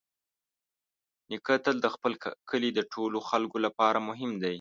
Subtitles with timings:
[1.29, 2.11] نیکه تل د خپل
[2.49, 4.49] کلي د ټولو خلکو لپاره مهم دی.